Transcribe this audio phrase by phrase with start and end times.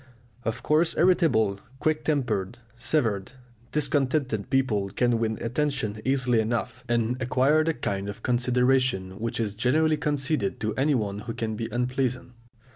[0.43, 3.25] Of course irritable, quick tempered, severe,
[3.71, 9.53] discontented people can win attention easily enough, and acquire the kind of consideration which is
[9.53, 12.31] generally conceded to anyone who can be unpleasant.